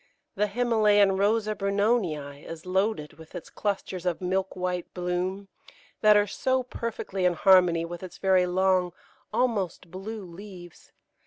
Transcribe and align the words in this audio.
The 0.33 0.47
Himalayan 0.47 1.15
Rosa 1.17 1.53
Brunonii 1.53 2.43
is 2.43 2.65
loaded 2.65 3.19
with 3.19 3.35
its 3.35 3.51
clusters 3.51 4.03
of 4.03 4.19
milk 4.19 4.55
white 4.55 4.91
bloom, 4.95 5.47
that 6.01 6.17
are 6.17 6.25
so 6.25 6.63
perfectly 6.63 7.23
in 7.23 7.33
harmony 7.33 7.85
with 7.85 8.01
its 8.01 8.17
very 8.17 8.47
long, 8.47 8.93
almost 9.31 9.91
blue 9.91 10.25
leaves. 10.25 10.91